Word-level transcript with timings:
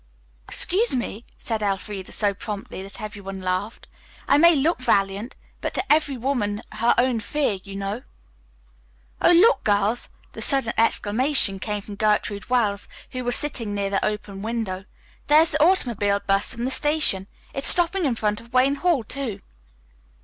"Excuse 0.47 0.95
me," 0.95 1.25
said 1.37 1.61
Elfreda 1.61 2.11
so 2.11 2.33
promptly 2.33 2.81
that 2.81 2.99
everyone 2.99 3.39
laughed. 3.39 3.87
"I 4.27 4.39
may 4.39 4.55
look 4.55 4.79
valiant, 4.79 5.35
but 5.61 5.75
to 5.75 5.93
every 5.93 6.17
woman 6.17 6.63
her 6.71 6.95
own 6.97 7.19
fear, 7.19 7.59
you 7.63 7.75
know." 7.75 8.01
"Oh, 9.21 9.31
look, 9.31 9.63
girls!" 9.63 10.09
The 10.31 10.41
sudden 10.41 10.73
exclamation 10.75 11.59
came 11.59 11.81
from 11.81 11.97
Gertrude 11.97 12.49
Wells, 12.49 12.87
who 13.11 13.23
was 13.23 13.35
sitting 13.35 13.75
near 13.75 13.91
the 13.91 14.03
open 14.03 14.41
window. 14.41 14.85
"There's 15.27 15.51
the 15.51 15.61
automobile 15.61 16.19
bus 16.25 16.55
from 16.55 16.65
the 16.65 16.71
station. 16.71 17.27
It's 17.53 17.67
stopping 17.67 18.05
in 18.05 18.15
front 18.15 18.41
of 18.41 18.51
Wayne 18.53 18.77
Hall, 18.81 19.03
too." 19.03 19.37